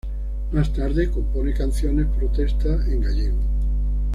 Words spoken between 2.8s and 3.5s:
en gallego.